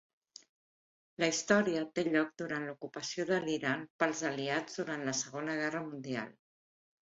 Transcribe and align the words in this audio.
La 1.23 1.27
història 1.33 1.83
té 1.99 2.05
lloc 2.07 2.33
durant 2.43 2.65
l'ocupació 2.71 3.27
de 3.33 3.39
l'Iran 3.45 3.87
pels 4.03 4.27
aliats 4.33 4.83
durant 4.83 5.07
la 5.11 5.17
Segona 5.23 5.63
Guerra 5.65 5.87
Mundial. 5.95 6.37